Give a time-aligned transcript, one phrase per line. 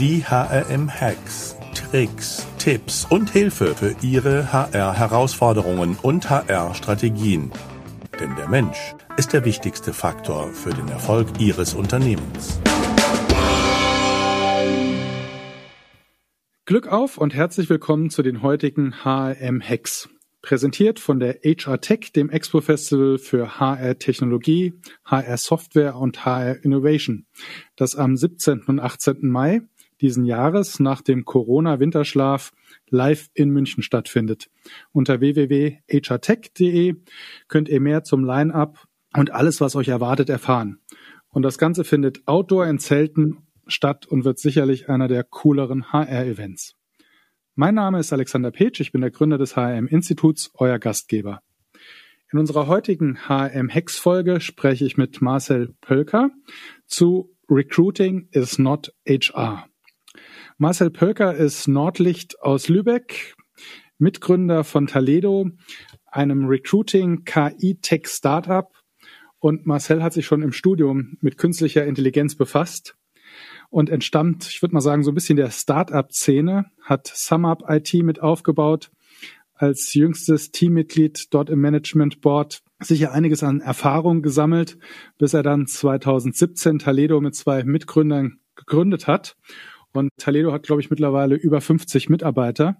[0.00, 7.52] Die HRM-Hacks, Tricks, Tipps und Hilfe für Ihre HR-Herausforderungen und HR-Strategien.
[8.18, 12.58] Denn der Mensch ist der wichtigste Faktor für den Erfolg Ihres Unternehmens.
[16.64, 20.08] Glück auf und herzlich willkommen zu den heutigen HRM-Hacks.
[20.40, 24.72] Präsentiert von der HR Tech, dem Expo Festival für HR Technologie,
[25.04, 27.26] HR Software und HR Innovation,
[27.76, 28.62] das am 17.
[28.62, 29.28] und 18.
[29.28, 29.60] Mai
[30.00, 32.52] diesen Jahres nach dem Corona-Winterschlaf
[32.88, 34.50] live in München stattfindet.
[34.92, 36.96] Unter www.hrtech.de
[37.48, 38.86] könnt ihr mehr zum Line-up
[39.16, 40.80] und alles, was euch erwartet, erfahren.
[41.28, 46.74] Und das Ganze findet outdoor in Zelten statt und wird sicherlich einer der cooleren HR-Events.
[47.54, 51.42] Mein Name ist Alexander Petsch, ich bin der Gründer des HRM-Instituts, euer Gastgeber.
[52.32, 56.30] In unserer heutigen HRM-Hex-Folge spreche ich mit Marcel Pölker
[56.86, 59.69] zu Recruiting is not HR.
[60.62, 63.34] Marcel Pölker ist Nordlicht aus Lübeck,
[63.96, 65.48] Mitgründer von Taledo,
[66.04, 68.68] einem Recruiting KI-Tech Startup.
[69.38, 72.94] Und Marcel hat sich schon im Studium mit künstlicher Intelligenz befasst
[73.70, 78.20] und entstammt, ich würde mal sagen, so ein bisschen der Startup-Szene, hat SumUp IT mit
[78.20, 78.90] aufgebaut,
[79.54, 84.76] als jüngstes Teammitglied dort im Management Board sicher einiges an Erfahrung gesammelt,
[85.16, 89.38] bis er dann 2017 Taledo mit zwei Mitgründern gegründet hat.
[89.92, 92.76] Und Taledo hat, glaube ich, mittlerweile über 50 Mitarbeiter.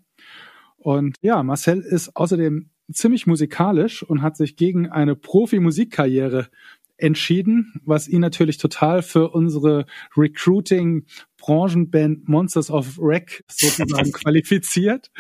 [0.77, 6.49] Und ja, Marcel ist außerdem ziemlich musikalisch und hat sich gegen eine Profi-Musikkarriere
[6.97, 11.07] entschieden, was ihn natürlich total für unsere Recruiting
[11.41, 15.11] Branchenband Monsters of Rec sozusagen qualifiziert.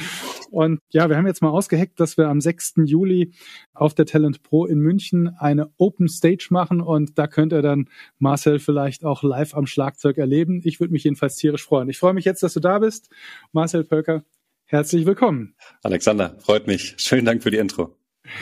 [0.50, 2.74] Und ja, wir haben jetzt mal ausgeheckt, dass wir am 6.
[2.84, 3.32] Juli
[3.72, 7.88] auf der Talent Pro in München eine Open Stage machen und da könnt ihr dann
[8.18, 10.60] Marcel vielleicht auch live am Schlagzeug erleben.
[10.64, 11.88] Ich würde mich jedenfalls tierisch freuen.
[11.88, 13.10] Ich freue mich jetzt, dass du da bist.
[13.52, 14.24] Marcel Pölker,
[14.64, 15.54] herzlich willkommen.
[15.82, 16.94] Alexander, freut mich.
[16.98, 17.96] Schönen Dank für die Intro.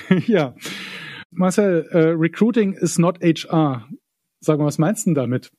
[0.27, 0.55] ja.
[1.31, 3.87] Marcel, uh, Recruiting is not HR.
[4.41, 5.51] Sag mal, was meinst du damit?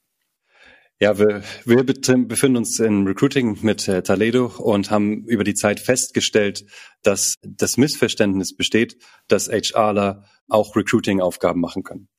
[1.01, 5.79] Ja, wir, wir befinden uns in Recruiting mit äh, Taledo und haben über die Zeit
[5.79, 6.65] festgestellt,
[7.03, 8.97] dass das Missverständnis besteht,
[9.29, 12.09] dass HRler auch Recruiting-Aufgaben machen können.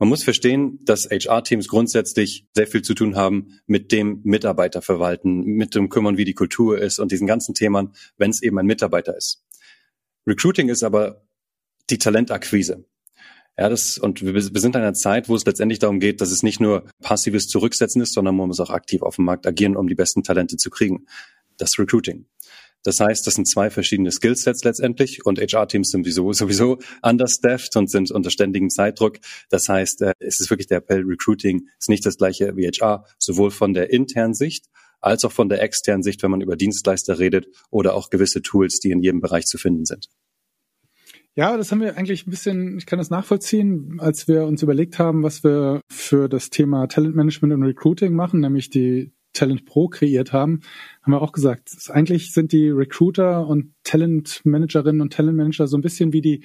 [0.00, 5.44] Man muss verstehen, dass HR-Teams grundsätzlich sehr viel zu tun haben mit dem Mitarbeiter verwalten,
[5.44, 8.66] mit dem Kümmern, wie die Kultur ist und diesen ganzen Themen, wenn es eben ein
[8.66, 9.44] Mitarbeiter ist.
[10.26, 11.22] Recruiting ist aber
[11.90, 12.86] die Talentakquise.
[13.60, 16.30] Ja, das, und wir, wir sind in einer Zeit, wo es letztendlich darum geht, dass
[16.30, 19.76] es nicht nur passives Zurücksetzen ist, sondern man muss auch aktiv auf dem Markt agieren,
[19.76, 21.04] um die besten Talente zu kriegen.
[21.58, 22.24] Das Recruiting.
[22.84, 27.90] Das heißt, das sind zwei verschiedene Skillsets letztendlich und HR-Teams sind sowieso, sowieso understaffed und
[27.90, 29.18] sind unter ständigem Zeitdruck.
[29.50, 33.04] Das heißt, äh, es ist wirklich der Appell, Recruiting ist nicht das gleiche wie HR,
[33.18, 34.70] sowohl von der internen Sicht
[35.02, 38.80] als auch von der externen Sicht, wenn man über Dienstleister redet oder auch gewisse Tools,
[38.80, 40.08] die in jedem Bereich zu finden sind.
[41.36, 44.98] Ja, das haben wir eigentlich ein bisschen, ich kann das nachvollziehen, als wir uns überlegt
[44.98, 50.32] haben, was wir für das Thema Talentmanagement und Recruiting machen, nämlich die Talent Pro kreiert
[50.32, 50.60] haben,
[51.02, 56.12] haben wir auch gesagt, eigentlich sind die Recruiter und Talentmanagerinnen und Talentmanager so ein bisschen
[56.12, 56.44] wie die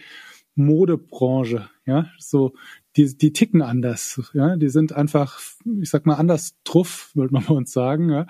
[0.53, 2.53] Modebranche, ja, so
[2.95, 5.41] die die ticken anders, ja, die sind einfach,
[5.81, 8.27] ich sag mal anders truff, würde man bei uns sagen, ja,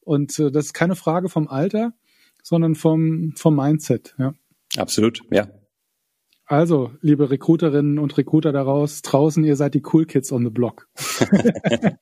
[0.00, 1.92] und äh, das ist keine Frage vom Alter,
[2.42, 4.32] sondern vom vom Mindset, ja.
[4.76, 5.48] Absolut, ja.
[6.50, 10.88] Also, liebe Recruiterinnen und Recruiter daraus, draußen, ihr seid die Cool Kids on the Block.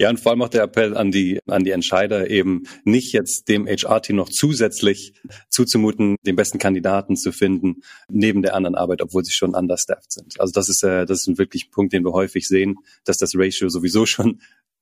[0.00, 3.48] ja, und vor allem auch der Appell an die, an die Entscheider, eben nicht jetzt
[3.48, 5.14] dem HR-Team noch zusätzlich
[5.48, 10.40] zuzumuten, den besten Kandidaten zu finden, neben der anderen Arbeit, obwohl sie schon understaffed sind.
[10.40, 13.36] Also das ist, äh, das ist ein wirklich Punkt, den wir häufig sehen, dass das
[13.36, 14.40] Ratio sowieso schon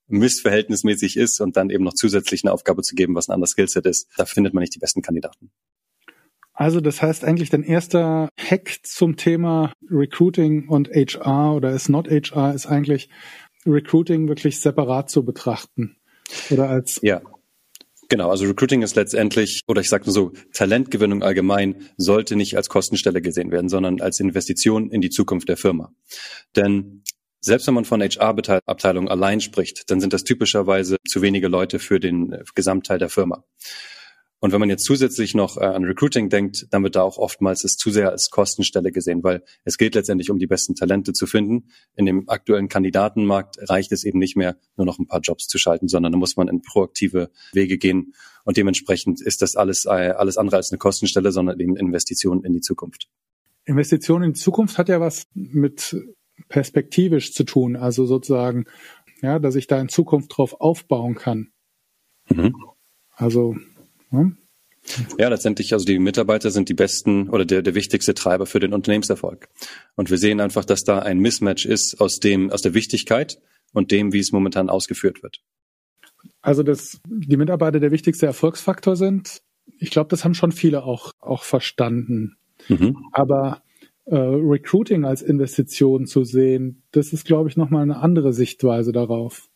[0.09, 3.85] missverhältnismäßig ist und dann eben noch zusätzlich eine Aufgabe zu geben, was ein anderes Skillset
[3.85, 5.51] ist, da findet man nicht die besten Kandidaten.
[6.57, 12.09] Also das heißt eigentlich dein erster Hack zum Thema Recruiting und HR oder ist not
[12.09, 13.11] HR ist eigentlich
[13.67, 15.97] Recruiting wirklich separat zu betrachten
[16.51, 17.21] oder als ja
[18.09, 22.69] Genau, also Recruiting ist letztendlich, oder ich sage nur so, Talentgewinnung allgemein sollte nicht als
[22.69, 25.93] Kostenstelle gesehen werden, sondern als Investition in die Zukunft der Firma.
[26.55, 27.03] Denn
[27.41, 31.99] selbst wenn man von HR-Abteilung allein spricht, dann sind das typischerweise zu wenige Leute für
[31.99, 33.45] den Gesamtteil der Firma.
[34.47, 37.65] Und wenn man jetzt zusätzlich noch äh, an Recruiting denkt, dann wird da auch oftmals
[37.65, 41.27] es zu sehr als Kostenstelle gesehen, weil es geht letztendlich um die besten Talente zu
[41.27, 41.65] finden.
[41.97, 45.59] In dem aktuellen Kandidatenmarkt reicht es eben nicht mehr, nur noch ein paar Jobs zu
[45.59, 48.15] schalten, sondern da muss man in proaktive Wege gehen.
[48.45, 52.53] Und dementsprechend ist das alles, äh, alles andere als eine Kostenstelle, sondern eben Investitionen in
[52.53, 53.09] die Zukunft.
[53.65, 55.97] Investitionen in die Zukunft hat ja was mit
[56.49, 58.67] perspektivisch zu tun, also sozusagen,
[59.23, 61.49] ja, dass ich da in Zukunft drauf aufbauen kann.
[62.29, 62.55] Mhm.
[63.11, 63.57] Also,
[64.13, 64.31] ja.
[65.19, 68.73] Ja, letztendlich, also die Mitarbeiter sind die besten oder der, der wichtigste Treiber für den
[68.73, 69.49] Unternehmenserfolg.
[69.97, 73.41] Und wir sehen einfach, dass da ein Mismatch ist aus dem, aus der Wichtigkeit
[73.73, 75.41] und dem, wie es momentan ausgeführt wird.
[76.41, 79.43] Also, dass die Mitarbeiter der wichtigste Erfolgsfaktor sind,
[79.79, 82.37] ich glaube, das haben schon viele auch, auch verstanden.
[82.69, 82.97] Mhm.
[83.13, 83.63] Aber
[84.05, 89.49] äh, Recruiting als Investition zu sehen, das ist, glaube ich, nochmal eine andere Sichtweise darauf.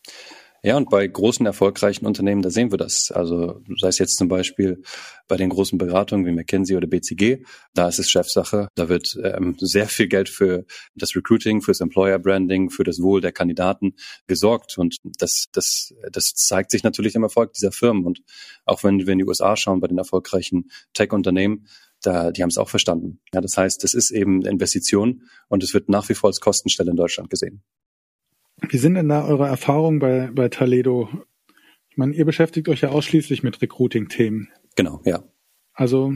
[0.63, 3.11] Ja, und bei großen, erfolgreichen Unternehmen, da sehen wir das.
[3.11, 4.83] Also sei es jetzt zum Beispiel
[5.27, 8.69] bei den großen Beratungen wie McKinsey oder BCG, da ist es Chefsache.
[8.75, 13.23] Da wird ähm, sehr viel Geld für das Recruiting, fürs Employer Branding, für das Wohl
[13.23, 13.95] der Kandidaten
[14.27, 14.77] gesorgt.
[14.77, 18.05] Und das, das, das zeigt sich natürlich im Erfolg dieser Firmen.
[18.05, 18.21] Und
[18.67, 21.67] auch wenn wir in die USA schauen, bei den erfolgreichen Tech-Unternehmen,
[22.03, 23.21] da, die haben es auch verstanden.
[23.33, 26.91] Ja, das heißt, es ist eben Investition und es wird nach wie vor als Kostenstelle
[26.91, 27.63] in Deutschland gesehen.
[28.69, 31.09] Wie sind denn da eure Erfahrungen bei, bei Taledo?
[31.89, 34.49] Ich meine, ihr beschäftigt euch ja ausschließlich mit Recruiting-Themen.
[34.77, 35.25] Genau, ja.
[35.73, 36.13] Also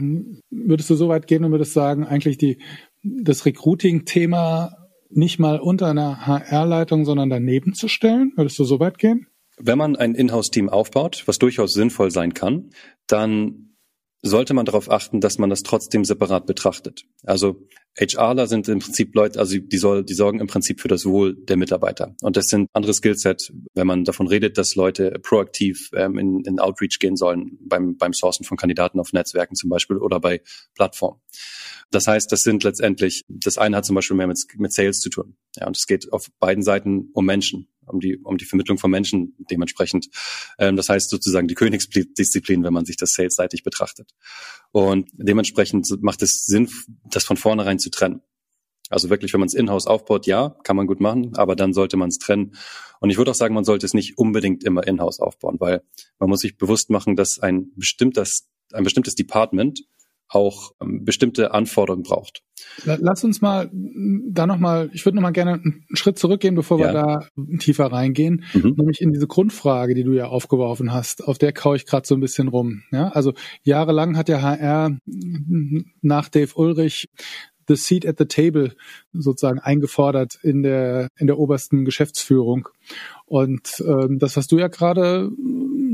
[0.49, 2.59] würdest du so weit gehen und würdest sagen, eigentlich die,
[3.03, 8.33] das Recruiting-Thema nicht mal unter einer HR-Leitung, sondern daneben zu stellen?
[8.35, 9.27] Würdest du so weit gehen?
[9.57, 12.71] Wenn man ein Inhouse-Team aufbaut, was durchaus sinnvoll sein kann,
[13.07, 13.75] dann
[14.21, 17.05] sollte man darauf achten, dass man das trotzdem separat betrachtet.
[17.23, 17.61] Also
[17.97, 21.35] HRler sind im Prinzip Leute, also die, soll, die sorgen im Prinzip für das Wohl
[21.35, 22.15] der Mitarbeiter.
[22.21, 26.59] Und das sind andere Skillset, wenn man davon redet, dass Leute proaktiv ähm, in, in
[26.59, 30.41] Outreach gehen sollen, beim, beim Sourcen von Kandidaten auf Netzwerken zum Beispiel oder bei
[30.75, 31.19] Plattformen.
[31.91, 35.09] Das heißt, das sind letztendlich, das eine hat zum Beispiel mehr mit, mit Sales zu
[35.09, 35.37] tun.
[35.55, 38.91] Ja, und es geht auf beiden Seiten um Menschen um die, um die Vermittlung von
[38.91, 40.09] Menschen dementsprechend.
[40.57, 44.11] Ähm, das heißt sozusagen die Königsdisziplin, wenn man sich das salesseitig betrachtet.
[44.71, 46.69] Und dementsprechend macht es Sinn,
[47.09, 48.21] das von vornherein zu trennen.
[48.89, 51.97] Also wirklich, wenn man es in-house aufbaut, ja, kann man gut machen, aber dann sollte
[51.97, 52.55] man es trennen.
[52.99, 55.81] Und ich würde auch sagen, man sollte es nicht unbedingt immer in-house aufbauen, weil
[56.19, 59.81] man muss sich bewusst machen, dass ein bestimmtes, ein bestimmtes Department
[60.29, 62.41] auch ähm, bestimmte Anforderungen braucht.
[62.85, 66.87] Lass uns mal da nochmal, ich würde nochmal gerne einen Schritt zurückgehen, bevor ja.
[66.87, 67.27] wir da
[67.59, 68.75] tiefer reingehen, mhm.
[68.77, 72.15] nämlich in diese Grundfrage, die du ja aufgeworfen hast, auf der kaue ich gerade so
[72.15, 72.83] ein bisschen rum.
[72.91, 73.33] Ja, also
[73.63, 74.97] jahrelang hat der HR
[76.01, 77.07] nach Dave Ulrich
[77.67, 78.75] the seat at the table
[79.13, 82.69] sozusagen eingefordert in der in der obersten Geschäftsführung.
[83.25, 85.31] Und ähm, das, was du ja gerade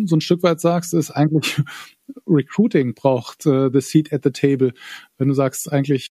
[0.08, 1.62] so ein Stück weit sagst, ist eigentlich
[2.28, 4.74] Recruiting braucht äh, the seat at the table.
[5.18, 6.12] Wenn du sagst, eigentlich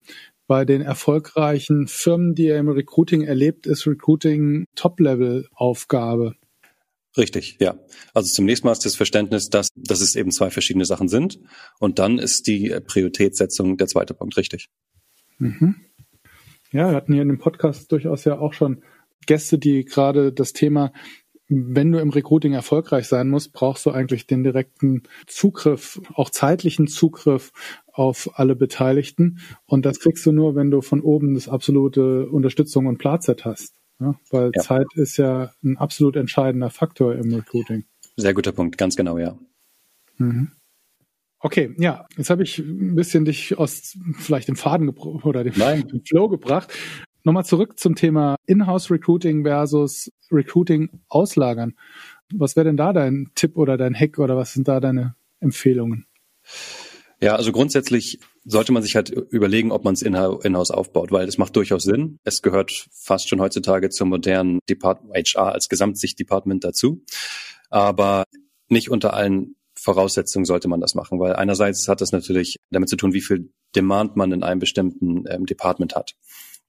[0.47, 6.35] bei den erfolgreichen Firmen, die er im Recruiting erlebt, ist Recruiting Top-Level-Aufgabe.
[7.17, 7.77] Richtig, ja.
[8.13, 11.39] Also zunächst mal ist das Verständnis, dass, dass es eben zwei verschiedene Sachen sind.
[11.79, 14.67] Und dann ist die Prioritätssetzung der zweite Punkt richtig.
[15.39, 15.75] Mhm.
[16.71, 18.83] Ja, wir hatten hier in dem Podcast durchaus ja auch schon
[19.25, 20.93] Gäste, die gerade das Thema
[21.49, 26.87] wenn du im Recruiting erfolgreich sein musst, brauchst du eigentlich den direkten Zugriff, auch zeitlichen
[26.87, 27.51] Zugriff
[27.93, 29.39] auf alle Beteiligten.
[29.65, 33.75] Und das kriegst du nur, wenn du von oben das absolute Unterstützung und Platzet hast.
[33.99, 34.61] Ja, weil ja.
[34.61, 37.85] Zeit ist ja ein absolut entscheidender Faktor im Recruiting.
[38.15, 39.37] Sehr guter Punkt, ganz genau, ja.
[40.17, 40.51] Mhm.
[41.39, 46.01] Okay, ja, jetzt habe ich ein bisschen dich aus vielleicht dem Faden oder dem, dem
[46.05, 46.73] Flow gebracht.
[47.23, 51.75] Nochmal zurück zum Thema Inhouse Recruiting versus Recruiting auslagern.
[52.33, 56.05] Was wäre denn da dein Tipp oder dein Hack oder was sind da deine Empfehlungen?
[57.19, 61.37] Ja, also grundsätzlich sollte man sich halt überlegen, ob man es in-house aufbaut, weil es
[61.37, 62.19] macht durchaus Sinn.
[62.23, 67.03] Es gehört fast schon heutzutage zum modernen Department HR als Gesamtsicht-Department dazu.
[67.69, 68.25] Aber
[68.69, 72.95] nicht unter allen Voraussetzungen sollte man das machen, weil einerseits hat das natürlich damit zu
[72.95, 76.15] tun, wie viel Demand man in einem bestimmten ähm, Department hat.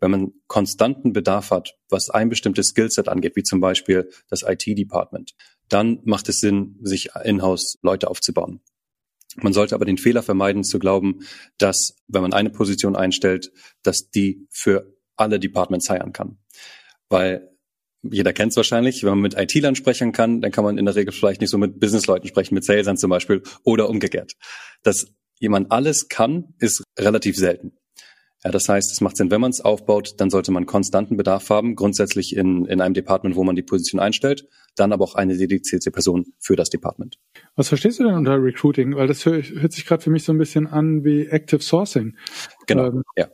[0.00, 5.34] Wenn man konstanten Bedarf hat, was ein bestimmtes Skillset angeht, wie zum Beispiel das IT-Department,
[5.68, 8.60] dann macht es Sinn, sich in-house Leute aufzubauen.
[9.36, 11.20] Man sollte aber den Fehler vermeiden, zu glauben,
[11.58, 13.52] dass, wenn man eine Position einstellt,
[13.82, 16.38] dass die für alle Departments heiern kann.
[17.08, 17.50] Weil
[18.02, 20.94] jeder kennt es wahrscheinlich, wenn man mit IT-Lern sprechen kann, dann kann man in der
[20.94, 24.34] Regel vielleicht nicht so mit Business-Leuten sprechen, mit Salesern zum Beispiel oder umgekehrt.
[24.82, 25.06] Dass
[25.38, 27.76] jemand alles kann, ist relativ selten.
[28.44, 31.50] Ja, das heißt, es macht Sinn, wenn man es aufbaut, dann sollte man konstanten Bedarf
[31.50, 35.36] haben, grundsätzlich in, in einem Department, wo man die Position einstellt, dann aber auch eine
[35.36, 37.18] dedizierte Person für das Department.
[37.56, 38.94] Was verstehst du denn unter Recruiting?
[38.94, 42.16] Weil das hört, sich gerade für mich so ein bisschen an wie Active Sourcing.
[42.68, 43.28] Genau, ähm, ja.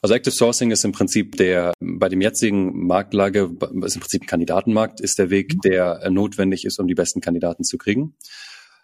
[0.00, 3.50] Also Active Sourcing ist im Prinzip der, bei dem jetzigen Marktlage,
[3.84, 5.60] ist im Prinzip ein Kandidatenmarkt, ist der Weg, mhm.
[5.60, 8.16] der notwendig ist, um die besten Kandidaten zu kriegen.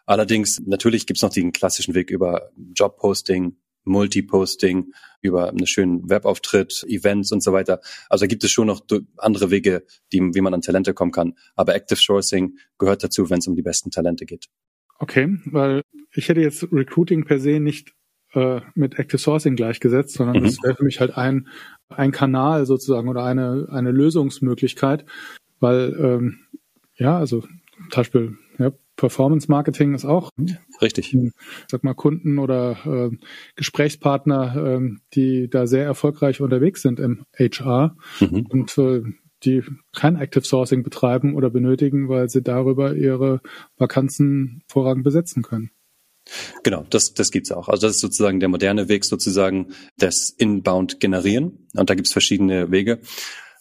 [0.05, 6.85] Allerdings, natürlich gibt es noch den klassischen Weg über Jobposting, Multiposting, über einen schönen Webauftritt,
[6.89, 7.81] Events und so weiter.
[8.09, 8.83] Also da gibt es schon noch
[9.17, 11.35] andere Wege, die, wie man an Talente kommen kann.
[11.55, 14.47] Aber Active Sourcing gehört dazu, wenn es um die besten Talente geht.
[14.99, 17.93] Okay, weil ich hätte jetzt Recruiting per se nicht
[18.33, 20.45] äh, mit Active Sourcing gleichgesetzt, sondern mhm.
[20.45, 21.49] das wäre für mich halt ein,
[21.89, 25.05] ein Kanal sozusagen oder eine, eine Lösungsmöglichkeit,
[25.61, 26.39] weil ähm,
[26.97, 30.31] ja, also zum Beispiel ja, Performance Marketing ist auch
[30.81, 31.17] richtig.
[31.69, 33.17] Sag mal Kunden oder äh,
[33.55, 38.47] Gesprächspartner, äh, die da sehr erfolgreich unterwegs sind im HR mhm.
[38.49, 39.03] und äh,
[39.45, 39.63] die
[39.95, 43.41] kein Active Sourcing betreiben oder benötigen, weil sie darüber ihre
[43.77, 45.71] Vakanzen vorrangig besetzen können.
[46.65, 47.69] Genau, das, das gibt's auch.
[47.69, 51.69] Also das ist sozusagen der moderne Weg, sozusagen das Inbound generieren.
[51.75, 53.01] Und da gibt's verschiedene Wege.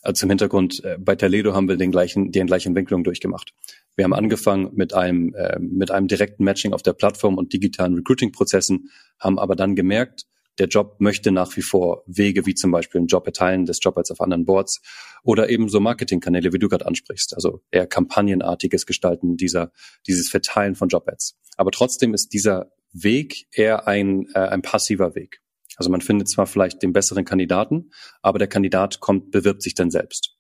[0.02, 3.54] Also zum Hintergrund, äh, bei Toledo haben wir den gleichen, die gleiche Entwicklung durchgemacht.
[3.96, 7.96] Wir haben angefangen mit einem, äh, mit einem direkten Matching auf der Plattform und digitalen
[7.96, 10.26] Recruiting-Prozessen, haben aber dann gemerkt,
[10.58, 14.10] der Job möchte nach wie vor Wege wie zum Beispiel ein Job erteilen des Jobs
[14.12, 14.82] auf anderen Boards
[15.24, 19.72] oder eben so Marketingkanäle, wie du gerade ansprichst, also eher kampagnenartiges Gestalten dieser,
[20.08, 21.38] dieses Verteilen von Job-Ads.
[21.58, 25.42] Aber trotzdem ist dieser Weg eher ein, äh, ein passiver Weg.
[25.76, 29.92] Also man findet zwar vielleicht den besseren Kandidaten, aber der Kandidat kommt, bewirbt sich dann
[29.92, 30.35] selbst.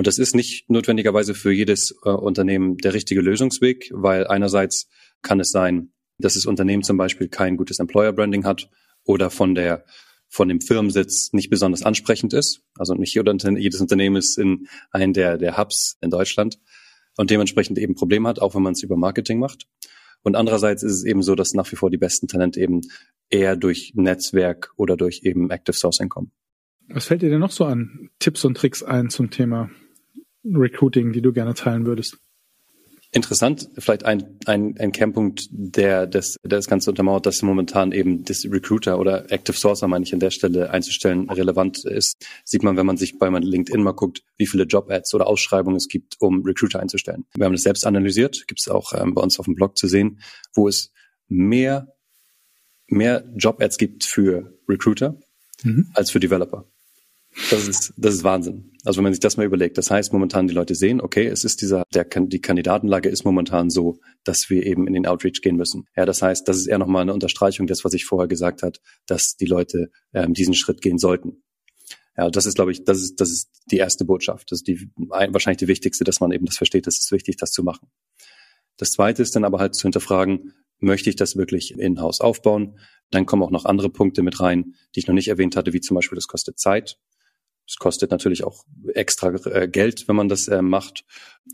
[0.00, 4.88] Und das ist nicht notwendigerweise für jedes äh, Unternehmen der richtige Lösungsweg, weil einerseits
[5.20, 8.70] kann es sein, dass das Unternehmen zum Beispiel kein gutes Employer Branding hat
[9.04, 9.84] oder von der
[10.26, 12.62] von dem Firmensitz nicht besonders ansprechend ist.
[12.78, 16.58] Also nicht jedes Unternehmen ist in einem der, der Hubs in Deutschland
[17.18, 19.66] und dementsprechend eben Probleme hat, auch wenn man es über Marketing macht.
[20.22, 22.80] Und andererseits ist es eben so, dass nach wie vor die besten Talente eben
[23.28, 26.32] eher durch Netzwerk oder durch eben Active Sourcing kommen.
[26.88, 29.68] Was fällt dir denn noch so an Tipps und Tricks ein zum Thema
[30.44, 32.18] Recruiting, die du gerne teilen würdest?
[33.12, 38.22] Interessant, vielleicht ein, ein, ein Kernpunkt, der das, der das Ganze untermauert, dass momentan eben
[38.22, 42.24] das Recruiter oder Active Sourcer, meine ich an der Stelle einzustellen, relevant ist.
[42.44, 45.88] Sieht man, wenn man sich bei LinkedIn mal guckt, wie viele Job-Ads oder Ausschreibungen es
[45.88, 47.24] gibt, um Recruiter einzustellen.
[47.34, 49.88] Wir haben das selbst analysiert, gibt es auch ähm, bei uns auf dem Blog zu
[49.88, 50.20] sehen,
[50.54, 50.92] wo es
[51.26, 51.92] mehr,
[52.86, 55.18] mehr Job-Ads gibt für Recruiter
[55.64, 55.90] mhm.
[55.94, 56.64] als für Developer.
[57.50, 58.72] Das ist, das ist Wahnsinn.
[58.84, 61.44] Also wenn man sich das mal überlegt, das heißt momentan die Leute sehen, okay, es
[61.44, 65.56] ist dieser, der, die Kandidatenlage ist momentan so, dass wir eben in den Outreach gehen
[65.56, 65.86] müssen.
[65.96, 68.80] Ja, das heißt, das ist eher nochmal eine Unterstreichung des, was ich vorher gesagt hat,
[69.06, 71.42] dass die Leute ähm, diesen Schritt gehen sollten.
[72.16, 74.50] Ja, das ist, glaube ich, das ist, das ist die erste Botschaft.
[74.50, 77.52] Das ist die, wahrscheinlich die wichtigste, dass man eben das versteht, es ist wichtig, das
[77.52, 77.88] zu machen.
[78.76, 82.78] Das zweite ist dann aber halt zu hinterfragen, möchte ich das wirklich in-house aufbauen?
[83.10, 85.80] Dann kommen auch noch andere Punkte mit rein, die ich noch nicht erwähnt hatte, wie
[85.80, 86.98] zum Beispiel, das kostet Zeit.
[87.70, 91.04] Es kostet natürlich auch extra äh, Geld, wenn man das äh, macht.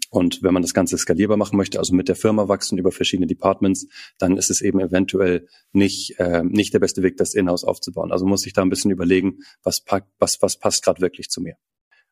[0.08, 3.26] Und wenn man das Ganze skalierbar machen möchte, also mit der Firma wachsen über verschiedene
[3.26, 8.12] Departments, dann ist es eben eventuell nicht, äh, nicht der beste Weg, das Inhouse aufzubauen.
[8.12, 9.84] Also muss ich da ein bisschen überlegen, was,
[10.18, 11.56] was, was passt gerade wirklich zu mir.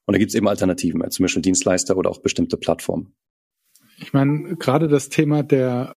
[0.05, 3.15] Und da gibt es eben Alternativen, äh, zum Beispiel Dienstleister oder auch bestimmte Plattformen.
[3.97, 5.97] Ich meine, gerade das Thema der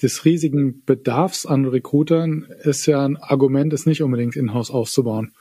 [0.00, 5.32] des riesigen Bedarfs an Recruitern ist ja ein Argument, es nicht unbedingt in-house aufzubauen.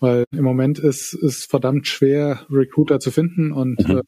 [0.00, 3.98] Weil im Moment ist es verdammt schwer, Recruiter zu finden und mhm.
[3.98, 4.02] äh,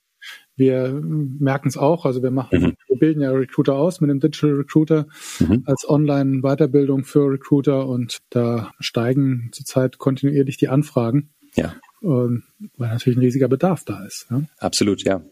[0.56, 2.04] wir merken es auch.
[2.04, 2.76] Also wir machen, mhm.
[2.86, 5.06] wir bilden ja Recruiter aus mit dem Digital Recruiter
[5.38, 5.62] mhm.
[5.66, 11.30] als Online-Weiterbildung für Recruiter und da steigen zurzeit kontinuierlich die Anfragen.
[11.56, 11.74] Ja.
[12.02, 12.44] Ähm,
[12.76, 14.26] weil natürlich ein riesiger Bedarf da ist.
[14.30, 14.42] Ja?
[14.58, 15.22] Absolut, ja.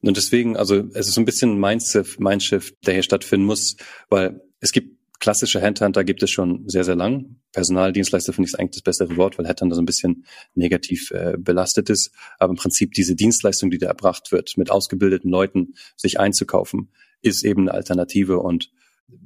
[0.00, 3.76] Und deswegen, also es ist so ein bisschen ein Mindshift, Mindshift, der hier stattfinden muss,
[4.08, 7.36] weil es gibt klassische Headhunter gibt es schon sehr, sehr lang.
[7.52, 10.24] Personaldienstleister finde ich eigentlich das bessere Wort, weil Headhunter so ein bisschen
[10.54, 12.10] negativ äh, belastet ist.
[12.38, 17.44] Aber im Prinzip diese Dienstleistung, die da erbracht wird, mit ausgebildeten Leuten sich einzukaufen, ist
[17.44, 18.40] eben eine Alternative.
[18.40, 18.72] Und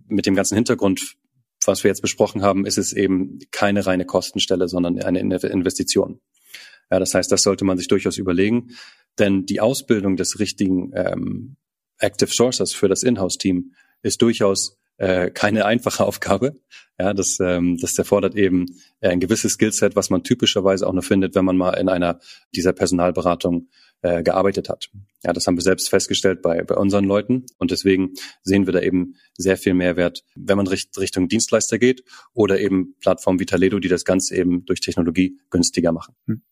[0.09, 1.15] mit dem ganzen Hintergrund,
[1.65, 6.21] was wir jetzt besprochen haben, ist es eben keine reine Kostenstelle, sondern eine Investition.
[6.91, 8.71] Ja, das heißt, das sollte man sich durchaus überlegen,
[9.19, 11.57] denn die Ausbildung des richtigen ähm,
[11.99, 13.73] Active Sourcers für das Inhouse-Team
[14.03, 16.57] ist durchaus äh, keine einfache Aufgabe.
[16.99, 18.67] Ja, das, ähm, das erfordert eben
[19.01, 22.21] äh, ein gewisses Skillset, was man typischerweise auch nur findet, wenn man mal in einer
[22.55, 23.69] dieser Personalberatung
[24.03, 24.91] äh, gearbeitet hat.
[25.25, 28.81] Ja, das haben wir selbst festgestellt bei, bei unseren Leuten und deswegen sehen wir da
[28.81, 33.81] eben sehr viel Mehrwert, wenn man richt, Richtung Dienstleister geht oder eben Plattformen wie Taledo,
[33.81, 36.15] die das Ganze eben durch Technologie günstiger machen.
[36.27, 36.43] Hm.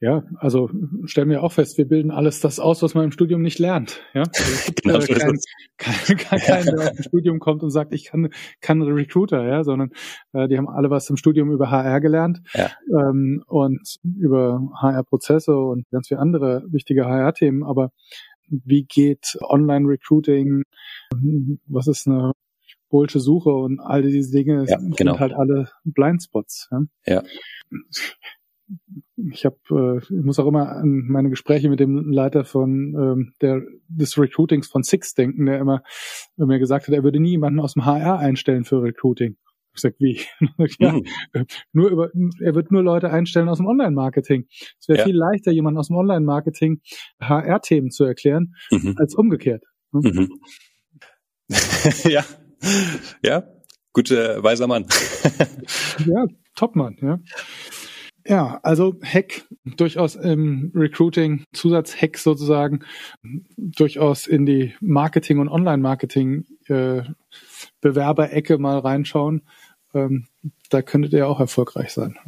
[0.00, 0.70] Ja, also
[1.04, 4.00] stellen wir auch fest, wir bilden alles das aus, was man im Studium nicht lernt.
[4.14, 4.22] Ja,
[4.86, 5.38] also genau, äh,
[5.76, 9.46] kein, kein, kein, kein, der aus dem Studium kommt und sagt, ich kann, kann Recruiter,
[9.46, 9.90] ja, sondern
[10.32, 12.70] äh, die haben alle was im Studium über HR gelernt ja.
[12.90, 17.62] ähm, und über HR-Prozesse und ganz viele andere wichtige HR-Themen.
[17.62, 17.90] Aber
[18.48, 20.62] wie geht Online-Recruiting?
[21.66, 22.32] Was ist eine
[22.88, 25.18] Bolsche Suche und all diese Dinge ja, sind genau.
[25.18, 26.70] halt alle Blindspots.
[26.70, 26.80] Ja.
[27.04, 27.22] ja
[29.16, 33.32] ich habe, äh, ich muss auch immer an meine Gespräche mit dem Leiter von ähm,
[33.40, 35.82] der des Recruitings von Six denken, der immer
[36.36, 39.36] mir gesagt hat, er würde nie jemanden aus dem HR einstellen für Recruiting.
[39.74, 40.20] Ich sag, wie?
[40.80, 41.04] ja, mhm.
[41.72, 42.10] nur über,
[42.40, 44.46] er wird nur Leute einstellen aus dem Online-Marketing.
[44.80, 45.04] Es wäre ja.
[45.04, 46.80] viel leichter, jemanden aus dem Online-Marketing
[47.20, 48.96] HR-Themen zu erklären, mhm.
[48.98, 49.62] als umgekehrt.
[49.92, 50.28] Mhm.
[52.04, 52.24] ja,
[53.22, 53.44] ja,
[53.92, 54.86] guter weiser Mann.
[56.06, 57.20] ja, Topmann, ja.
[58.28, 62.80] Ja, also Hack durchaus im Recruiting, Zusatzhack sozusagen,
[63.56, 67.04] durchaus in die Marketing- und Online-Marketing äh,
[68.58, 69.48] mal reinschauen.
[69.94, 70.26] Ähm,
[70.68, 72.18] da könntet ihr auch erfolgreich sein.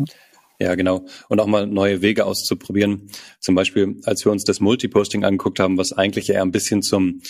[0.59, 1.05] Ja, genau.
[1.29, 3.11] Und auch mal neue Wege auszuprobieren.
[3.39, 7.21] Zum Beispiel, als wir uns das Multiposting angeguckt haben, was eigentlich eher ein bisschen zum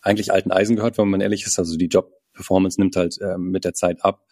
[0.00, 1.58] eigentlich alten Eisen gehört, wenn man ehrlich ist.
[1.58, 4.26] Also die Job-Performance nimmt halt äh, mit der Zeit ab.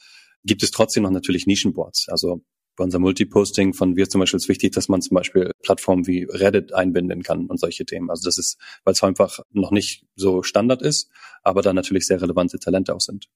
[0.44, 2.08] Gibt es trotzdem noch natürlich Nischenboards.
[2.08, 2.42] Also
[2.76, 6.24] bei unserem Multiposting von wir zum Beispiel ist wichtig, dass man zum Beispiel Plattformen wie
[6.24, 8.10] Reddit einbinden kann und solche Themen.
[8.10, 11.10] Also das ist, weil es einfach noch nicht so Standard ist,
[11.42, 13.28] aber da natürlich sehr relevante Talente auch sind.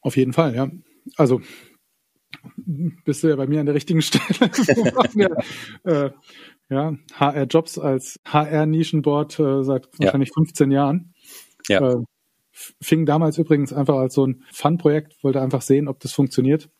[0.00, 0.70] Auf jeden Fall, ja.
[1.16, 1.40] Also
[2.56, 4.24] bist du ja bei mir an der richtigen Stelle.
[5.14, 5.28] ja,
[5.84, 6.10] äh,
[6.68, 10.34] ja, HR Jobs als HR Nischenboard äh, seit wahrscheinlich ja.
[10.34, 11.14] 15 Jahren.
[11.68, 11.92] Ja.
[11.92, 11.96] Äh,
[12.80, 16.70] fing damals übrigens einfach als so ein Fun-Projekt, wollte einfach sehen, ob das funktioniert.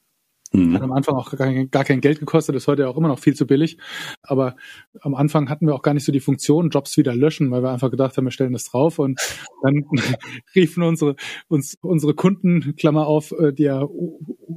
[0.54, 0.74] Mhm.
[0.74, 3.18] Hat am Anfang auch gar kein, gar kein Geld gekostet, ist heute auch immer noch
[3.18, 3.78] viel zu billig.
[4.22, 4.54] Aber
[5.00, 7.70] am Anfang hatten wir auch gar nicht so die Funktion, Jobs wieder löschen, weil wir
[7.70, 9.20] einfach gedacht haben, wir stellen das drauf und
[9.62, 9.84] dann
[10.54, 11.16] riefen unsere,
[11.48, 13.84] uns, unsere Kunden, Klammer auf, äh, die ja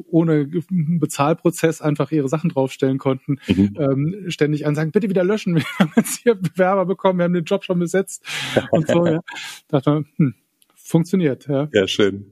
[0.09, 3.75] ohne Bezahlprozess einfach ihre Sachen draufstellen konnten, mhm.
[3.79, 7.33] ähm, ständig an, sagen, bitte wieder löschen, wir haben jetzt hier Bewerber bekommen, wir haben
[7.33, 8.23] den Job schon besetzt
[8.71, 9.21] und so, ja.
[9.67, 10.35] Dachte man, hm,
[10.75, 11.69] funktioniert, ja.
[11.73, 12.25] Ja, schön.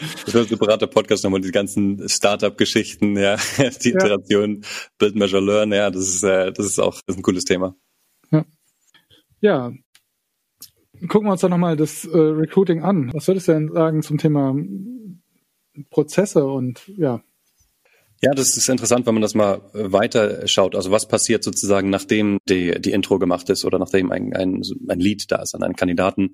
[0.00, 3.36] Das ist ein separater Podcast nochmal, die ganzen Startup-Geschichten, ja,
[3.82, 4.68] die Iteration, ja.
[4.98, 7.74] Build, Measure, Learn, ja, das ist, äh, das ist auch das ist ein cooles Thema.
[8.30, 8.44] Ja.
[9.40, 9.72] ja.
[11.08, 13.10] Gucken wir uns doch nochmal das äh, Recruiting an.
[13.12, 14.56] Was würdest du denn sagen zum Thema
[15.90, 17.22] Prozesse und ja,
[18.20, 20.74] ja, das ist interessant, wenn man das mal äh, weiter schaut.
[20.74, 24.98] Also was passiert sozusagen, nachdem die, die Intro gemacht ist oder nachdem ein, ein, ein
[24.98, 26.32] Lead da ist an einen Kandidaten,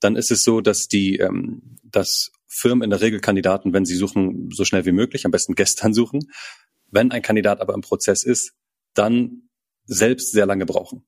[0.00, 3.96] dann ist es so, dass die, ähm, dass Firmen in der Regel Kandidaten, wenn sie
[3.96, 6.30] suchen, so schnell wie möglich, am besten gestern suchen.
[6.90, 8.52] Wenn ein Kandidat aber im Prozess ist,
[8.94, 9.48] dann
[9.84, 11.04] selbst sehr lange brauchen.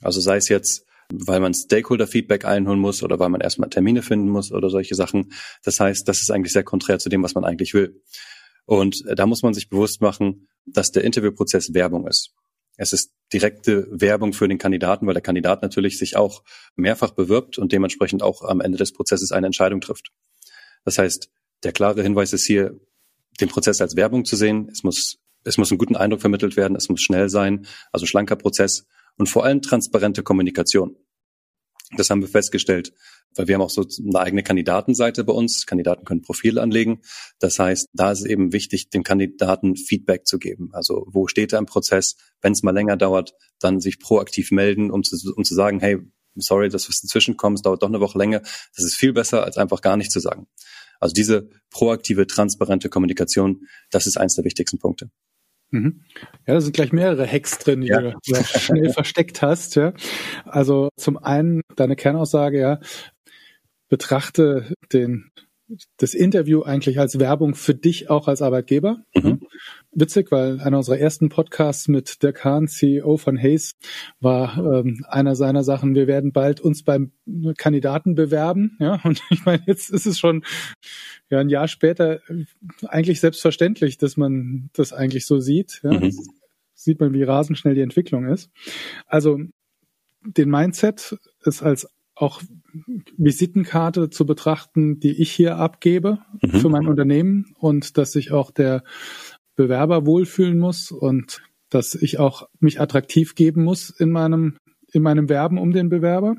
[0.00, 4.28] Also sei es jetzt, weil man Stakeholder-Feedback einholen muss oder weil man erstmal Termine finden
[4.28, 5.32] muss oder solche Sachen.
[5.62, 8.02] Das heißt, das ist eigentlich sehr konträr zu dem, was man eigentlich will.
[8.66, 12.32] Und äh, da muss man sich bewusst machen, dass der Interviewprozess Werbung ist.
[12.76, 16.42] Es ist direkte Werbung für den Kandidaten, weil der Kandidat natürlich sich auch
[16.74, 20.10] mehrfach bewirbt und dementsprechend auch am Ende des Prozesses eine Entscheidung trifft.
[20.84, 21.30] Das heißt,
[21.62, 22.78] der klare Hinweis ist hier,
[23.40, 24.68] den Prozess als Werbung zu sehen.
[24.70, 26.76] Es muss, es muss einen guten Eindruck vermittelt werden.
[26.76, 30.96] Es muss schnell sein, also schlanker Prozess und vor allem transparente Kommunikation.
[31.96, 32.92] Das haben wir festgestellt,
[33.36, 35.66] weil wir haben auch so eine eigene Kandidatenseite bei uns.
[35.66, 37.02] Kandidaten können Profile anlegen.
[37.38, 40.70] Das heißt, da ist es eben wichtig, dem Kandidaten Feedback zu geben.
[40.72, 42.16] Also wo steht er im Prozess?
[42.40, 45.98] Wenn es mal länger dauert, dann sich proaktiv melden, um zu, um zu sagen, hey,
[46.36, 48.40] sorry, dass was dazwischen kommt, es dauert doch eine Woche länger.
[48.40, 50.46] Das ist viel besser, als einfach gar nichts zu sagen.
[51.00, 55.10] Also diese proaktive, transparente Kommunikation, das ist eins der wichtigsten Punkte.
[55.70, 56.04] Mhm.
[56.46, 58.00] Ja, da sind gleich mehrere Hacks drin, die ja.
[58.00, 59.74] du schnell versteckt hast.
[59.74, 59.92] Ja.
[60.44, 62.80] Also zum einen deine Kernaussage, ja,
[63.88, 65.30] betrachte den
[65.96, 69.04] das Interview eigentlich als Werbung für dich auch als Arbeitgeber.
[69.14, 69.40] Mhm.
[69.92, 73.72] Witzig, weil einer unserer ersten Podcasts mit der Kahn, CEO von Hayes,
[74.20, 77.12] war ähm, einer seiner Sachen, wir werden bald uns beim
[77.56, 78.76] Kandidaten bewerben.
[78.80, 80.44] Ja, und ich meine, jetzt ist es schon
[81.30, 82.20] ja ein Jahr später
[82.88, 85.80] eigentlich selbstverständlich, dass man das eigentlich so sieht.
[85.82, 85.92] Ja.
[85.92, 86.12] Mhm.
[86.74, 88.50] Sieht man, wie rasend schnell die Entwicklung ist.
[89.06, 89.38] Also
[90.22, 92.42] den Mindset ist als auch
[93.16, 96.50] Visitenkarte zu betrachten, die ich hier abgebe mhm.
[96.50, 98.84] für mein Unternehmen und dass sich auch der
[99.56, 104.58] Bewerber wohlfühlen muss und dass ich auch mich attraktiv geben muss in meinem,
[104.92, 106.36] in meinem Werben um den Bewerber.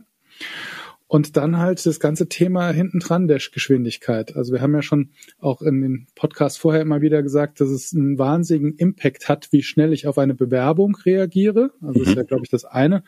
[1.15, 4.35] Und dann halt das ganze Thema hinten dran der Geschwindigkeit.
[4.35, 7.93] Also wir haben ja schon auch in den Podcast vorher immer wieder gesagt, dass es
[7.95, 11.71] einen wahnsinnigen Impact hat, wie schnell ich auf eine Bewerbung reagiere.
[11.81, 12.27] Also das ist ja, mhm.
[12.27, 13.01] glaube ich, das eine.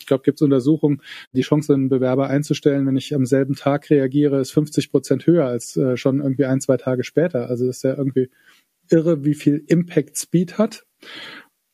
[0.00, 1.02] Ich glaube, gibt es Untersuchungen,
[1.34, 5.46] die Chance, einen Bewerber einzustellen, wenn ich am selben Tag reagiere, ist 50 Prozent höher
[5.46, 7.48] als äh, schon irgendwie ein, zwei Tage später.
[7.48, 8.28] Also das ist ja irgendwie
[8.90, 10.84] irre, wie viel Impact Speed hat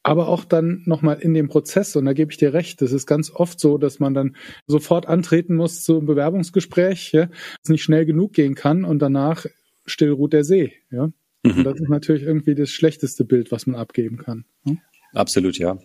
[0.08, 1.96] aber auch dann nochmal in dem Prozess.
[1.96, 5.06] Und da gebe ich dir recht, es ist ganz oft so, dass man dann sofort
[5.06, 7.28] antreten muss zum Bewerbungsgespräch, ja,
[7.62, 9.46] es nicht schnell genug gehen kann und danach
[9.86, 10.74] still ruht der See.
[10.90, 11.10] Ja.
[11.42, 11.58] Mhm.
[11.58, 14.44] Und das ist natürlich irgendwie das schlechteste Bild, was man abgeben kann.
[14.64, 14.78] Hm?
[15.12, 15.78] Absolut, ja.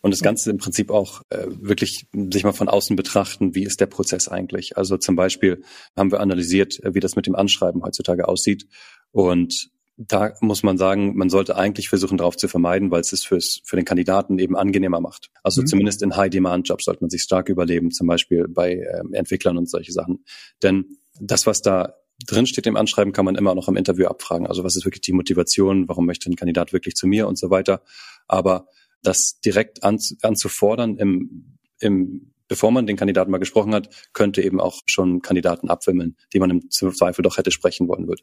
[0.00, 3.80] Und das Ganze im Prinzip auch äh, wirklich sich mal von außen betrachten, wie ist
[3.80, 4.76] der Prozess eigentlich?
[4.76, 5.62] Also zum Beispiel
[5.96, 8.66] haben wir analysiert, äh, wie das mit dem Anschreiben heutzutage aussieht.
[9.12, 13.24] Und da muss man sagen, man sollte eigentlich versuchen, darauf zu vermeiden, weil es es
[13.24, 15.30] fürs, für den Kandidaten eben angenehmer macht.
[15.42, 15.66] Also mhm.
[15.66, 19.92] zumindest in High-Demand-Jobs sollte man sich stark überleben, zum Beispiel bei ähm, Entwicklern und solche
[19.92, 20.24] Sachen.
[20.62, 21.94] Denn das, was da
[22.26, 24.46] drin steht im Anschreiben, kann man immer noch im Interview abfragen.
[24.46, 25.88] Also was ist wirklich die Motivation?
[25.88, 27.82] Warum möchte ein Kandidat wirklich zu mir und so weiter?
[28.26, 28.66] Aber
[29.02, 34.60] das direkt an, anzufordern im, im bevor man den Kandidaten mal gesprochen hat, könnte eben
[34.60, 38.22] auch schon Kandidaten abwimmeln, die man im Zweifel doch hätte sprechen wollen würde.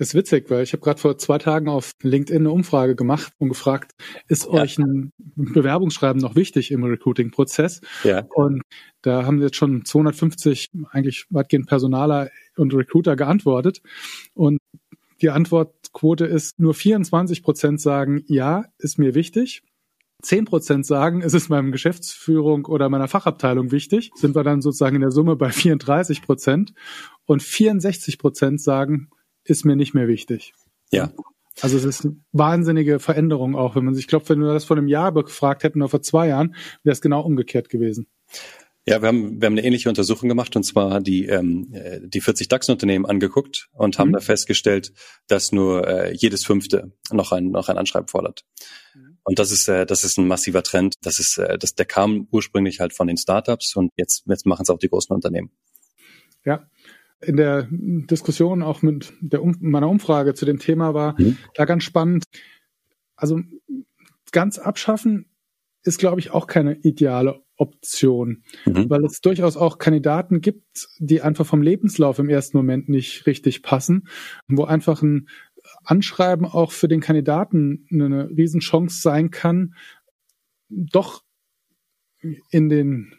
[0.00, 3.34] Das ist witzig, weil ich habe gerade vor zwei Tagen auf LinkedIn eine Umfrage gemacht
[3.36, 3.92] und gefragt,
[4.28, 4.62] ist ja.
[4.62, 7.82] euch ein Bewerbungsschreiben noch wichtig im Recruiting-Prozess?
[8.02, 8.24] Ja.
[8.34, 8.62] Und
[9.02, 13.82] da haben jetzt schon 250 eigentlich weitgehend Personaler und Recruiter geantwortet.
[14.32, 14.56] Und
[15.20, 19.62] die Antwortquote ist, nur 24 Prozent sagen, ja, ist mir wichtig.
[20.22, 24.12] 10 Prozent sagen, es ist meinem Geschäftsführung oder meiner Fachabteilung wichtig.
[24.14, 26.72] Sind wir dann sozusagen in der Summe bei 34 Prozent.
[27.26, 29.10] Und 64 Prozent sagen,
[29.50, 30.54] ist mir nicht mehr wichtig.
[30.90, 31.12] Ja.
[31.60, 34.64] Also es ist eine wahnsinnige Veränderung auch, wenn man sich, ich glaube, wenn wir das
[34.64, 38.06] vor einem Jahr gefragt hätten oder vor zwei Jahren, wäre es genau umgekehrt gewesen.
[38.86, 42.22] Ja, wir haben, wir haben eine ähnliche Untersuchung gemacht und zwar die, ähm, äh, die
[42.22, 44.14] 40 DAX-Unternehmen angeguckt und haben mhm.
[44.14, 44.92] da festgestellt,
[45.26, 48.44] dass nur äh, jedes fünfte noch ein, noch ein Anschreiben fordert.
[48.94, 49.18] Mhm.
[49.22, 50.94] Und das ist, äh, das ist ein massiver Trend.
[51.02, 54.62] Das ist, äh, das, der kam ursprünglich halt von den Startups und jetzt, jetzt machen
[54.62, 55.50] es auch die großen Unternehmen.
[56.44, 56.66] Ja,
[57.22, 61.36] in der Diskussion auch mit der um meiner Umfrage zu dem Thema war mhm.
[61.54, 62.24] da ganz spannend.
[63.16, 63.40] Also
[64.32, 65.26] ganz abschaffen
[65.82, 68.88] ist, glaube ich, auch keine ideale Option, mhm.
[68.88, 73.62] weil es durchaus auch Kandidaten gibt, die einfach vom Lebenslauf im ersten Moment nicht richtig
[73.62, 74.08] passen,
[74.48, 75.28] wo einfach ein
[75.84, 79.74] Anschreiben auch für den Kandidaten eine Riesenchance sein kann,
[80.68, 81.22] doch
[82.50, 83.12] in den,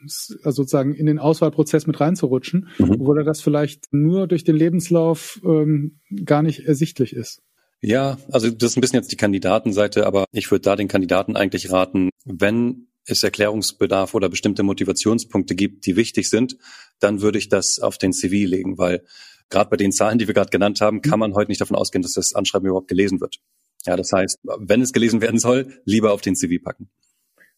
[0.44, 2.92] also sozusagen in den Auswahlprozess mit reinzurutschen, mhm.
[2.92, 7.42] obwohl er das vielleicht nur durch den Lebenslauf ähm, gar nicht ersichtlich ist.
[7.82, 11.36] Ja, also das ist ein bisschen jetzt die Kandidatenseite, aber ich würde da den Kandidaten
[11.36, 16.58] eigentlich raten, wenn es Erklärungsbedarf oder bestimmte Motivationspunkte gibt, die wichtig sind,
[17.00, 19.04] dann würde ich das auf den CV legen, weil
[19.50, 22.04] gerade bei den Zahlen, die wir gerade genannt haben, kann man heute nicht davon ausgehen,
[22.04, 23.40] dass das Anschreiben überhaupt gelesen wird.
[23.86, 26.90] Ja, das heißt, wenn es gelesen werden soll, lieber auf den CV packen.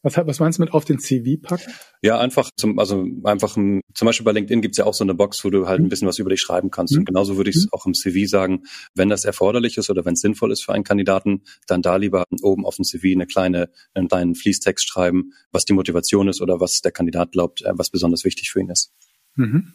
[0.03, 1.71] Was, was meinst du mit auf den CV packen?
[2.01, 5.45] Ja, einfach zum, also einfach zum Beispiel bei LinkedIn gibt's ja auch so eine Box,
[5.45, 5.89] wo du halt ein mhm.
[5.89, 6.93] bisschen was über dich schreiben kannst.
[6.93, 6.99] Mhm.
[6.99, 7.69] Und genauso würde ich es mhm.
[7.71, 8.63] auch im CV sagen,
[8.95, 12.25] wenn das erforderlich ist oder wenn es sinnvoll ist für einen Kandidaten, dann da lieber
[12.41, 16.59] oben auf dem CV eine kleine, einen kleinen Fließtext schreiben, was die Motivation ist oder
[16.59, 18.91] was der Kandidat glaubt, äh, was besonders wichtig für ihn ist.
[19.35, 19.73] Mhm.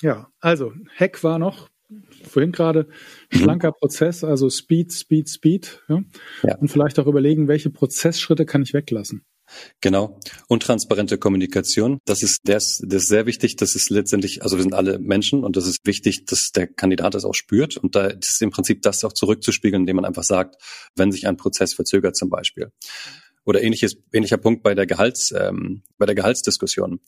[0.00, 1.68] Ja, also Hack war noch
[2.22, 2.88] vorhin gerade
[3.30, 3.38] mhm.
[3.38, 3.74] schlanker mhm.
[3.78, 5.82] Prozess, also Speed, Speed, Speed.
[5.88, 6.02] Ja?
[6.42, 6.56] ja?
[6.56, 9.22] Und vielleicht auch überlegen, welche Prozessschritte kann ich weglassen.
[9.80, 10.20] Genau.
[10.48, 11.98] Und transparente Kommunikation.
[12.04, 13.56] Das ist, das, das ist sehr wichtig.
[13.56, 17.14] Das ist letztendlich, also wir sind alle Menschen und das ist wichtig, dass der Kandidat
[17.14, 17.76] das auch spürt.
[17.76, 20.56] Und da ist im Prinzip das auch zurückzuspiegeln, indem man einfach sagt,
[20.96, 22.70] wenn sich ein Prozess verzögert zum Beispiel.
[23.44, 27.00] Oder ähnliches, ähnlicher Punkt bei der Gehalts, ähm, bei der Gehaltsdiskussion.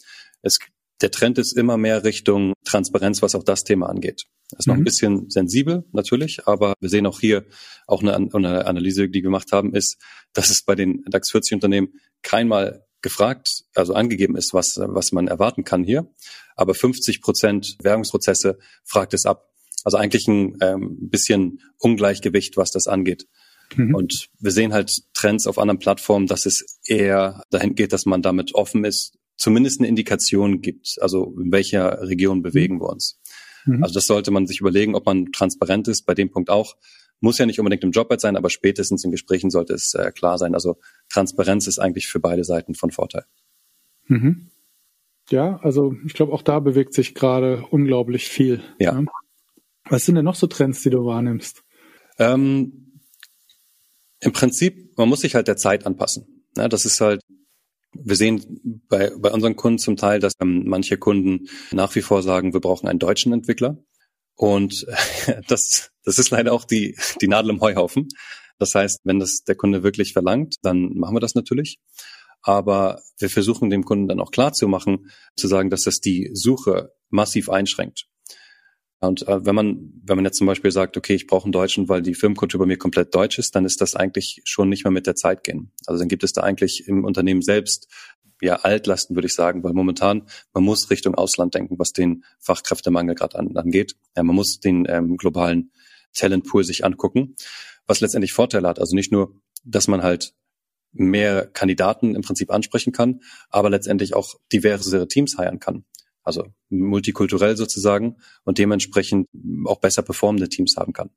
[0.43, 0.59] Es,
[1.01, 4.25] der Trend ist immer mehr Richtung Transparenz, was auch das Thema angeht.
[4.51, 4.85] Das ist noch ein mhm.
[4.85, 7.45] bisschen sensibel, natürlich, aber wir sehen auch hier
[7.87, 9.99] auch eine, eine Analyse, die wir gemacht haben, ist,
[10.33, 15.29] dass es bei den DAX 40 Unternehmen keinmal gefragt, also angegeben ist, was, was man
[15.29, 16.09] erwarten kann hier.
[16.55, 19.53] Aber 50 Prozent Währungsprozesse fragt es ab.
[19.85, 23.27] Also eigentlich ein ähm, bisschen Ungleichgewicht, was das angeht.
[23.77, 23.95] Mhm.
[23.95, 28.23] Und wir sehen halt Trends auf anderen Plattformen, dass es eher dahin geht, dass man
[28.23, 30.99] damit offen ist, zumindest eine Indikation gibt.
[31.01, 32.81] Also in welcher Region bewegen mhm.
[32.81, 33.21] wir uns.
[33.65, 33.83] Mhm.
[33.83, 36.77] Also das sollte man sich überlegen, ob man transparent ist, bei dem Punkt auch.
[37.21, 40.39] Muss ja nicht unbedingt im Jobbett sein, aber spätestens in Gesprächen sollte es äh, klar
[40.39, 40.55] sein.
[40.55, 43.25] Also Transparenz ist eigentlich für beide Seiten von Vorteil.
[44.07, 44.51] Mhm.
[45.31, 48.63] Ja, also ich glaube, auch da bewegt sich gerade unglaublich viel.
[48.79, 49.01] Ja.
[49.01, 49.05] ja.
[49.89, 51.65] Was sind denn noch so Trends, die du wahrnimmst?
[52.19, 53.01] Ähm,
[54.21, 56.45] Im Prinzip, man muss sich halt der Zeit anpassen.
[56.57, 57.23] Ja, das ist halt,
[58.05, 62.23] wir sehen bei, bei unseren Kunden zum Teil, dass ähm, manche Kunden nach wie vor
[62.23, 63.79] sagen, wir brauchen einen deutschen Entwickler.
[64.35, 64.87] Und
[65.49, 68.09] das, das ist leider auch die, die Nadel im Heuhaufen.
[68.59, 71.79] Das heißt, wenn das der Kunde wirklich verlangt, dann machen wir das natürlich.
[72.43, 76.31] Aber wir versuchen dem Kunden dann auch klar zu machen, zu sagen, dass das die
[76.33, 78.07] Suche massiv einschränkt.
[79.01, 81.89] Und äh, wenn man, wenn man jetzt zum Beispiel sagt, okay, ich brauche einen Deutschen,
[81.89, 84.91] weil die Firmenkultur bei mir komplett deutsch ist, dann ist das eigentlich schon nicht mehr
[84.91, 85.71] mit der Zeit gehen.
[85.87, 87.89] Also dann gibt es da eigentlich im Unternehmen selbst
[88.41, 93.15] ja Altlasten, würde ich sagen, weil momentan man muss Richtung Ausland denken, was den Fachkräftemangel
[93.15, 93.97] gerade an, angeht.
[94.17, 95.73] Ja, man muss den ähm, globalen
[96.15, 97.37] Talentpool sich angucken,
[97.87, 98.79] was letztendlich Vorteile hat.
[98.79, 100.35] Also nicht nur, dass man halt
[100.93, 105.85] mehr Kandidaten im Prinzip ansprechen kann, aber letztendlich auch diversere Teams heiren kann.
[106.27, 109.29] Also multikulturell sozusagen und dementsprechend
[109.65, 111.11] auch besser performende Teams haben kann.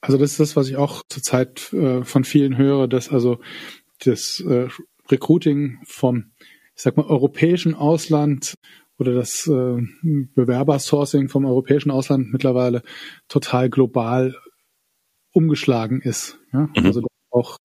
[0.00, 3.40] Also das ist das, was ich auch zurzeit äh, von vielen höre, dass also
[4.04, 4.68] das äh,
[5.10, 6.30] Recruiting vom,
[6.76, 8.54] ich sag mal, europäischen Ausland
[8.98, 12.82] oder das äh, Bewerbersourcing vom europäischen Ausland mittlerweile
[13.26, 14.36] total global
[15.32, 16.38] umgeschlagen ist.
[16.52, 16.68] Ja?
[16.76, 16.86] Mhm.
[16.86, 17.58] Also auch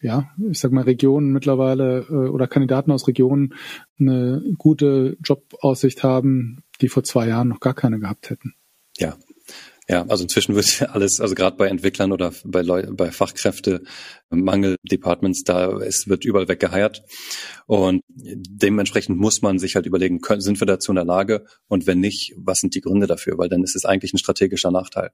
[0.00, 3.54] ja, ich sag mal, Regionen mittlerweile äh, oder Kandidaten aus Regionen
[3.98, 8.54] eine gute Jobaussicht haben, die vor zwei Jahren noch gar keine gehabt hätten.
[8.96, 9.16] Ja,
[9.90, 13.82] ja, also inzwischen wird alles, also gerade bei Entwicklern oder bei, Leu bei Fachkräfte,
[14.28, 17.02] Mangel-Departments, da es wird überall weggeheiert.
[17.66, 21.46] Und dementsprechend muss man sich halt überlegen, können, sind wir dazu in der Lage?
[21.68, 23.38] Und wenn nicht, was sind die Gründe dafür?
[23.38, 25.10] Weil dann ist es eigentlich ein strategischer Nachteil.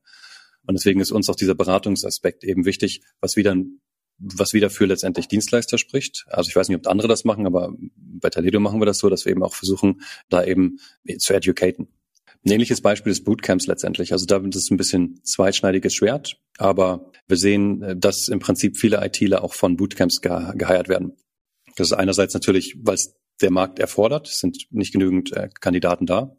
[0.66, 3.54] Und deswegen ist uns auch dieser Beratungsaspekt eben wichtig, was wieder
[4.36, 6.24] was wieder für letztendlich Dienstleister spricht.
[6.28, 9.10] Also ich weiß nicht, ob andere das machen, aber bei Taledo machen wir das so,
[9.10, 10.78] dass wir eben auch versuchen, da eben
[11.18, 11.88] zu educaten.
[12.46, 14.12] Ein ähnliches Beispiel ist Bootcamps letztendlich.
[14.12, 18.76] Also da ist es ein bisschen zweischneidiges Schwert, aber wir sehen, äh, dass im Prinzip
[18.76, 21.16] viele ITler auch von Bootcamps ge geheiert werden.
[21.76, 26.06] Das ist einerseits natürlich, weil es der Markt erfordert, es sind nicht genügend äh, Kandidaten
[26.06, 26.36] da.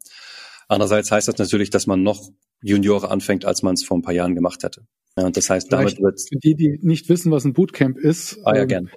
[0.68, 2.30] Andererseits heißt das natürlich, dass man noch
[2.62, 4.86] Juniore anfängt, als man es vor ein paar Jahren gemacht hätte.
[5.16, 8.38] Ja, und das heißt, damit wird Für die, die nicht wissen, was ein Bootcamp ist,
[8.44, 8.90] ah, ja, ähm, gern.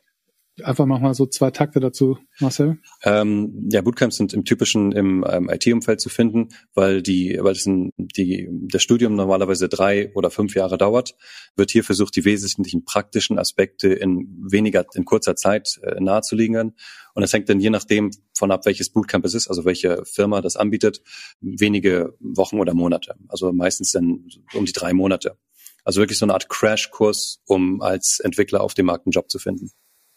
[0.61, 2.79] Einfach nochmal so zwei Takte dazu, Marcel.
[3.03, 7.65] Ähm, ja, Bootcamps sind im typischen im ähm, IT-Umfeld zu finden, weil die, weil das,
[7.65, 11.15] ein, die, das Studium normalerweise drei oder fünf Jahre dauert,
[11.55, 16.73] wird hier versucht, die wesentlichen praktischen Aspekte in weniger, in kurzer Zeit äh, nahezulegen.
[17.13, 20.41] Und es hängt dann je nachdem von ab, welches Bootcamp es ist, also welche Firma
[20.41, 21.01] das anbietet,
[21.39, 23.15] wenige Wochen oder Monate.
[23.29, 25.37] Also meistens dann um die drei Monate.
[25.83, 29.39] Also wirklich so eine Art Crashkurs, um als Entwickler auf dem Markt einen Job zu
[29.39, 29.71] finden.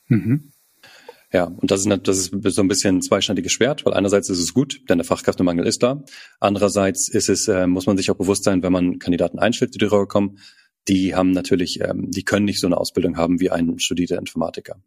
[0.09, 0.53] Mhm.
[1.33, 4.38] Ja, und das ist, das ist so ein bisschen ein zweischneidiges Schwert, weil einerseits ist
[4.38, 6.05] es gut, denn der Fachkräftemangel ist da.
[6.40, 9.79] Andererseits ist es, äh, muss man sich auch bewusst sein, wenn man Kandidaten einstellt, die
[9.79, 10.38] darüber kommen,
[10.88, 14.83] die haben natürlich, ähm, die können nicht so eine Ausbildung haben wie ein studierter Informatiker.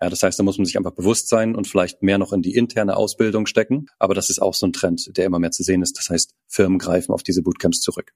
[0.00, 2.42] Ja, das heißt, da muss man sich einfach bewusst sein und vielleicht mehr noch in
[2.42, 3.86] die interne Ausbildung stecken.
[3.98, 5.98] Aber das ist auch so ein Trend, der immer mehr zu sehen ist.
[5.98, 8.12] Das heißt, Firmen greifen auf diese Bootcamps zurück.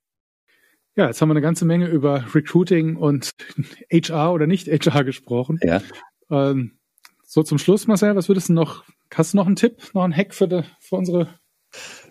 [0.95, 3.31] Ja, jetzt haben wir eine ganze Menge über Recruiting und
[3.93, 5.59] HR oder nicht HR gesprochen.
[5.63, 5.83] Ja.
[6.31, 6.79] Ähm,
[7.25, 10.15] so zum Schluss, Marcel, was würdest du noch, hast du noch einen Tipp, noch einen
[10.15, 11.41] Hack für, de, für unsere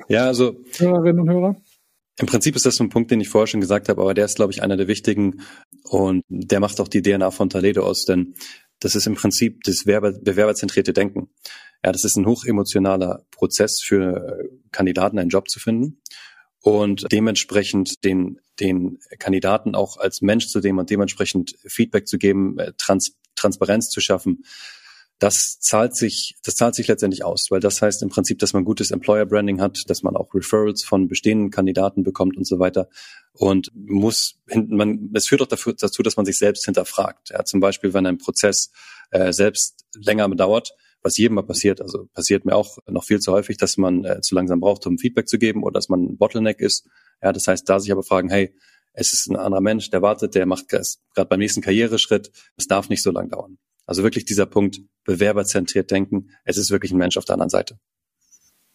[0.07, 1.55] ja, also, Hörerinnen und Hörer?
[2.19, 4.25] Im Prinzip ist das so ein Punkt, den ich vorher schon gesagt habe, aber der
[4.25, 5.41] ist, glaube ich, einer der wichtigen
[5.83, 8.33] und der macht auch die DNA von Toledo aus, denn
[8.79, 11.29] das ist im Prinzip das Werbe bewerberzentrierte Denken.
[11.85, 16.01] Ja, das ist ein hochemotionaler Prozess für Kandidaten, einen Job zu finden
[16.61, 22.57] und dementsprechend den, den Kandidaten auch als Mensch zu dem und dementsprechend Feedback zu geben,
[22.59, 24.43] äh, Trans Transparenz zu schaffen,
[25.21, 28.65] das zahlt sich, das zahlt sich letztendlich aus, weil das heißt im Prinzip, dass man
[28.65, 32.89] gutes Employer Branding hat, dass man auch Referrals von bestehenden Kandidaten bekommt und so weiter.
[33.33, 37.29] Und muss, man, es führt auch dafür, dazu, dass man sich selbst hinterfragt.
[37.29, 38.71] Ja, zum Beispiel, wenn ein Prozess
[39.11, 43.31] äh, selbst länger dauert, was jedem mal passiert, also passiert mir auch noch viel zu
[43.31, 46.17] häufig, dass man äh, zu langsam braucht, um Feedback zu geben oder dass man ein
[46.17, 46.87] Bottleneck ist.
[47.21, 48.55] Ja, das heißt, da sich aber fragen, hey,
[48.93, 52.89] es ist ein anderer Mensch, der wartet, der macht gerade beim nächsten Karriereschritt, es darf
[52.89, 53.57] nicht so lang dauern.
[53.85, 57.79] Also wirklich dieser Punkt, bewerberzentriert denken, es ist wirklich ein Mensch auf der anderen Seite.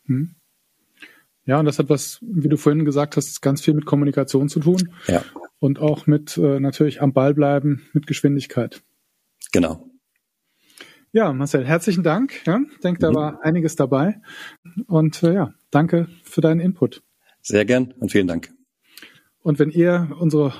[0.07, 0.35] Hm.
[1.45, 4.59] Ja, und das hat was, wie du vorhin gesagt hast, ganz viel mit Kommunikation zu
[4.59, 4.93] tun.
[5.07, 5.25] Ja.
[5.61, 8.83] Und auch mit äh, natürlich am Ball bleiben, mit Geschwindigkeit.
[9.53, 9.89] Genau.
[11.17, 12.47] Ja, Marcel, herzlichen Dank.
[12.47, 13.15] Ja, ich denke, da mhm.
[13.15, 14.21] war einiges dabei.
[14.87, 17.03] Und äh, ja, danke für deinen Input.
[17.41, 18.51] Sehr gern und vielen Dank.
[19.41, 20.53] Und wenn ihr unsere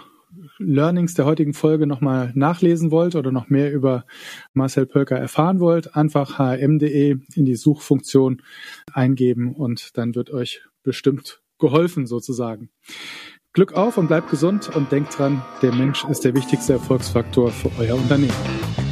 [0.57, 4.07] Learnings der heutigen Folge nochmal nachlesen wollt oder noch mehr über
[4.55, 8.41] Marcel Pölker erfahren wollt, einfach hm.de in die Suchfunktion
[8.91, 12.71] eingeben und dann wird euch bestimmt geholfen sozusagen.
[13.53, 17.71] Glück auf und bleibt gesund und denkt dran, der Mensch ist der wichtigste Erfolgsfaktor für
[17.79, 18.86] euer Unternehmen.